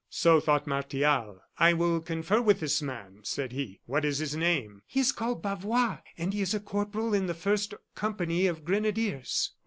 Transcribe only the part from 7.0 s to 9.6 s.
in the first company of grenadiers."